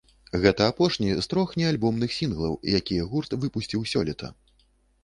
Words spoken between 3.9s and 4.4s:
сёлета.